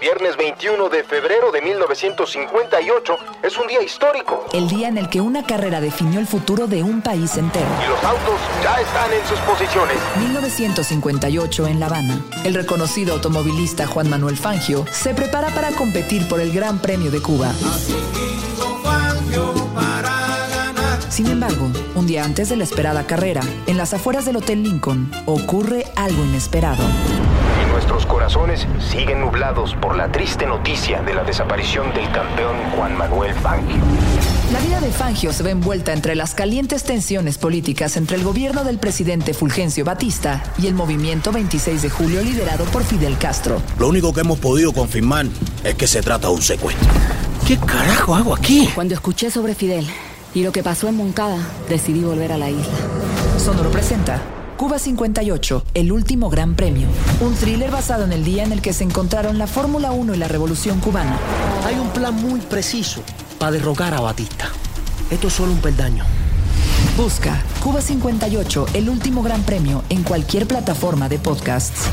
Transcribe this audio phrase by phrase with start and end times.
[0.00, 4.46] Viernes 21 de febrero de 1958 es un día histórico.
[4.50, 7.66] El día en el que una carrera definió el futuro de un país entero.
[7.84, 9.96] Y los autos ya están en sus posiciones.
[10.20, 12.24] 1958 en La Habana.
[12.44, 17.20] El reconocido automovilista Juan Manuel Fangio se prepara para competir por el Gran Premio de
[17.20, 17.52] Cuba.
[21.10, 25.10] Sin embargo, un día antes de la esperada carrera, en las afueras del Hotel Lincoln,
[25.26, 26.82] ocurre algo inesperado.
[27.80, 33.32] Nuestros corazones siguen nublados por la triste noticia de la desaparición del campeón Juan Manuel
[33.32, 33.82] Fangio.
[34.52, 38.64] La vida de Fangio se ve envuelta entre las calientes tensiones políticas entre el gobierno
[38.64, 43.62] del presidente Fulgencio Batista y el movimiento 26 de julio liderado por Fidel Castro.
[43.78, 45.24] Lo único que hemos podido confirmar
[45.64, 46.86] es que se trata de un secuestro.
[47.48, 48.68] ¿Qué carajo hago aquí?
[48.74, 49.86] Cuando escuché sobre Fidel
[50.34, 51.38] y lo que pasó en Moncada,
[51.70, 52.74] decidí volver a la isla.
[53.38, 54.20] Sonoro presenta
[54.60, 56.86] Cuba 58, el último gran premio.
[57.22, 60.18] Un thriller basado en el día en el que se encontraron la Fórmula 1 y
[60.18, 61.18] la Revolución Cubana.
[61.64, 63.00] Hay un plan muy preciso
[63.38, 64.50] para derrocar a Batista.
[65.10, 66.04] Esto es solo un peldaño.
[66.98, 71.88] Busca Cuba 58, el último gran premio en cualquier plataforma de podcasts.